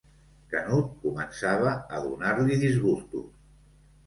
Canut 0.53 0.87
començava 1.03 1.75
a 1.75 2.01
donar-li 2.07 2.59
disgustos. 2.65 3.31